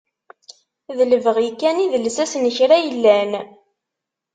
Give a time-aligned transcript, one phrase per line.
[0.97, 3.31] D lebɣi kan i d lsas n kra yellan.